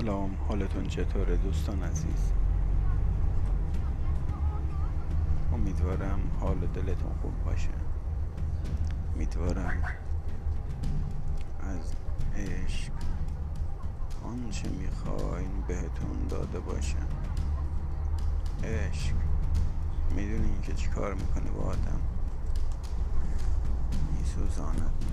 [0.00, 2.32] سلام حالتون چطوره دوستان عزیز؟
[5.52, 7.68] امیدوارم حال دلتون خوب باشه.
[9.14, 9.82] امیدوارم
[11.60, 11.92] از
[12.36, 12.92] عشق
[14.24, 16.96] آنچه می‌خواین بهتون داده باشه.
[18.64, 19.14] عشق.
[20.10, 22.00] می‌دونین که چیکار می‌کنه با آدم.
[24.18, 25.05] میسوزاند.